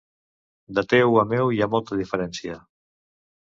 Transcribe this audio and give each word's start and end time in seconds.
De 0.77 0.83
teu 0.93 1.19
a 1.25 1.27
meu 1.35 1.53
hi 1.57 1.63
ha 1.63 1.69
molta 1.75 2.01
diferència. 2.01 2.59